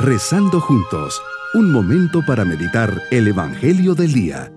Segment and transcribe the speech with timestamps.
[0.00, 1.20] Rezando juntos,
[1.54, 4.52] un momento para meditar el Evangelio del Día.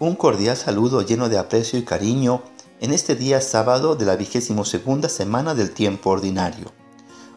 [0.00, 2.42] Un cordial saludo lleno de aprecio y cariño
[2.80, 6.72] en este día sábado de la vigésimo segunda semana del tiempo ordinario.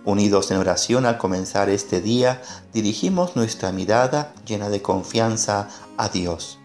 [0.05, 2.41] Unidos en oración al comenzar este día,
[2.73, 6.57] dirigimos nuestra mirada llena de confianza a Dios.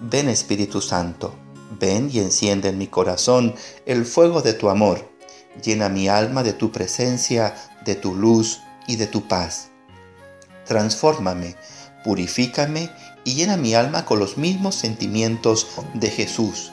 [0.00, 1.34] Ven Espíritu Santo
[1.78, 3.54] Ven y enciende en mi corazón
[3.86, 5.08] el fuego de tu amor.
[5.62, 9.68] Llena mi alma de tu presencia, de tu luz y de tu paz.
[10.66, 11.56] Transfórmame,
[12.04, 12.90] purifícame
[13.24, 16.72] y llena mi alma con los mismos sentimientos de Jesús.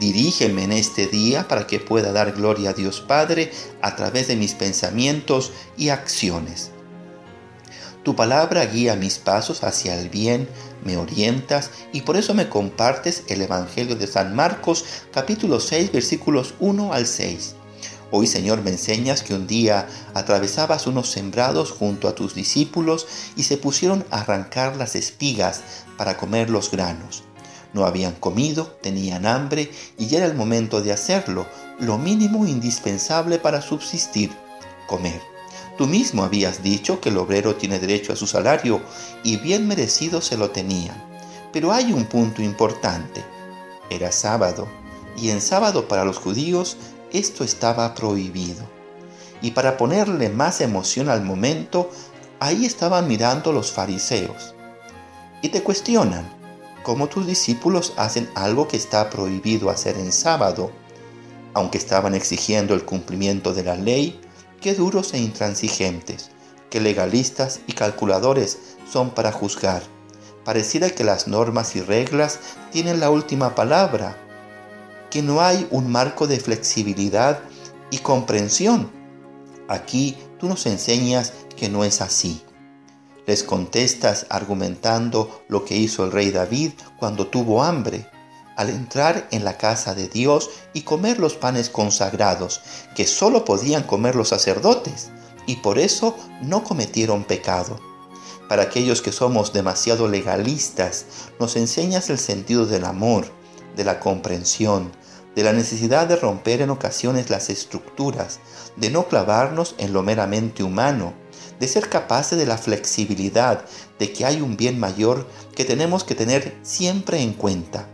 [0.00, 3.50] Dirígeme en este día para que pueda dar gloria a Dios Padre
[3.82, 6.70] a través de mis pensamientos y acciones.
[8.08, 10.48] Tu palabra guía mis pasos hacia el bien,
[10.82, 16.54] me orientas y por eso me compartes el Evangelio de San Marcos capítulo 6 versículos
[16.58, 17.54] 1 al 6.
[18.10, 23.42] Hoy Señor me enseñas que un día atravesabas unos sembrados junto a tus discípulos y
[23.42, 25.60] se pusieron a arrancar las espigas
[25.98, 27.24] para comer los granos.
[27.74, 31.46] No habían comido, tenían hambre y ya era el momento de hacerlo,
[31.78, 34.30] lo mínimo indispensable para subsistir,
[34.86, 35.20] comer.
[35.78, 38.82] Tú mismo habías dicho que el obrero tiene derecho a su salario
[39.22, 41.00] y bien merecido se lo tenían.
[41.52, 43.24] Pero hay un punto importante.
[43.88, 44.66] Era sábado
[45.16, 46.76] y en sábado para los judíos
[47.12, 48.64] esto estaba prohibido.
[49.40, 51.90] Y para ponerle más emoción al momento,
[52.40, 54.56] ahí estaban mirando los fariseos.
[55.42, 56.28] Y te cuestionan,
[56.82, 60.72] ¿cómo tus discípulos hacen algo que está prohibido hacer en sábado?
[61.54, 64.20] Aunque estaban exigiendo el cumplimiento de la ley,
[64.60, 66.30] Qué duros e intransigentes,
[66.68, 68.58] qué legalistas y calculadores
[68.90, 69.84] son para juzgar.
[70.44, 72.40] Pareciera que las normas y reglas
[72.72, 74.16] tienen la última palabra,
[75.10, 77.38] que no hay un marco de flexibilidad
[77.92, 78.90] y comprensión.
[79.68, 82.42] Aquí tú nos enseñas que no es así.
[83.28, 88.08] Les contestas argumentando lo que hizo el rey David cuando tuvo hambre
[88.58, 92.60] al entrar en la casa de Dios y comer los panes consagrados,
[92.96, 95.10] que sólo podían comer los sacerdotes,
[95.46, 97.78] y por eso no cometieron pecado.
[98.48, 101.06] Para aquellos que somos demasiado legalistas,
[101.38, 103.26] nos enseñas el sentido del amor,
[103.76, 104.90] de la comprensión,
[105.36, 108.40] de la necesidad de romper en ocasiones las estructuras,
[108.74, 111.14] de no clavarnos en lo meramente humano,
[111.60, 113.64] de ser capaces de la flexibilidad,
[114.00, 117.88] de que hay un bien mayor que tenemos que tener siempre en cuenta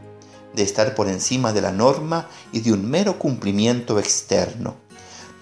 [0.55, 4.77] de estar por encima de la norma y de un mero cumplimiento externo.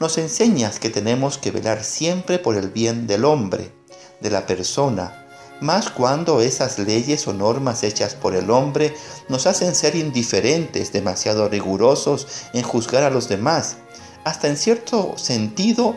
[0.01, 3.73] Nos enseñas que tenemos que velar siempre por el bien del hombre,
[4.21, 5.23] de la persona,
[5.61, 8.95] más cuando esas leyes o normas hechas por el hombre
[9.29, 13.77] nos hacen ser indiferentes, demasiado rigurosos en juzgar a los demás,
[14.25, 15.95] hasta en cierto sentido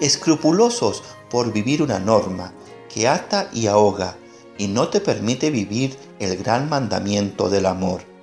[0.00, 2.52] escrupulosos por vivir una norma
[2.92, 4.16] que ata y ahoga
[4.58, 8.15] y no te permite vivir el gran mandamiento del amor.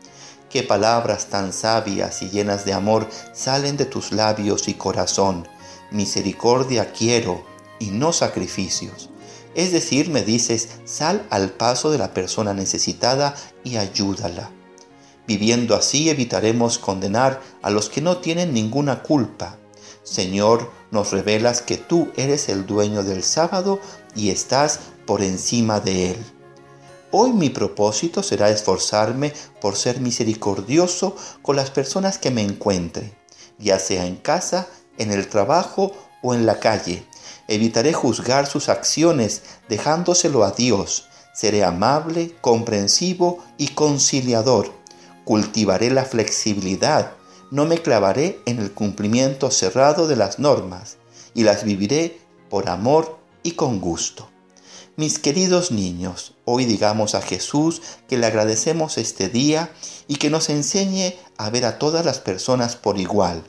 [0.54, 5.48] Qué palabras tan sabias y llenas de amor salen de tus labios y corazón.
[5.90, 7.44] Misericordia quiero
[7.80, 9.10] y no sacrificios.
[9.56, 13.34] Es decir, me dices, sal al paso de la persona necesitada
[13.64, 14.52] y ayúdala.
[15.26, 19.58] Viviendo así evitaremos condenar a los que no tienen ninguna culpa.
[20.04, 23.80] Señor, nos revelas que tú eres el dueño del sábado
[24.16, 26.33] y estás por encima de él.
[27.16, 33.14] Hoy mi propósito será esforzarme por ser misericordioso con las personas que me encuentre,
[33.60, 35.92] ya sea en casa, en el trabajo
[36.24, 37.06] o en la calle.
[37.48, 41.08] Evitaré juzgar sus acciones dejándoselo a Dios.
[41.36, 44.72] Seré amable, comprensivo y conciliador.
[45.24, 47.12] Cultivaré la flexibilidad.
[47.52, 50.98] No me clavaré en el cumplimiento cerrado de las normas
[51.36, 52.20] y las viviré
[52.50, 54.33] por amor y con gusto.
[54.96, 59.74] Mis queridos niños, hoy digamos a Jesús que le agradecemos este día
[60.08, 63.44] y que nos enseñe a ver a todas las personas por igual.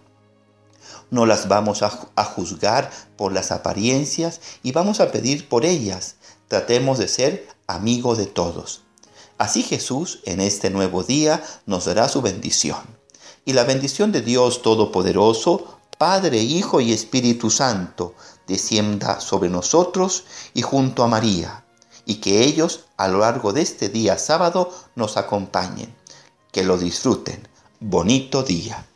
[1.11, 1.91] No las vamos a,
[2.25, 6.15] juzgar por las apariencias y vamos a pedir por ellas.
[6.49, 8.81] Tratemos de ser amigo de todos.
[9.37, 12.81] Así Jesús en este nuevo día nos dará su bendición.
[13.45, 18.14] Y la bendición de Dios Todopoderoso, Padre, Hijo y Espíritu Santo,
[18.46, 21.64] descienda sobre nosotros y junto a María,
[22.05, 25.94] y que ellos a lo largo de este día sábado nos acompañen.
[26.52, 27.49] Que lo disfruten.
[27.81, 28.87] Bonito día.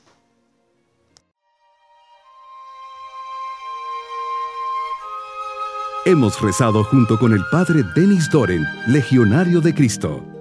[6.05, 10.38] Hemos rezado junto con el Padre Denis Doren, Legionario de Cristo.